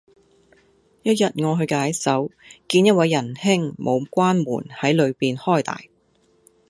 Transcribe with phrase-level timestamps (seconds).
[1.03, 2.31] 一日我去解手,
[2.67, 5.79] 見一位仁兄冇關門系裏面開大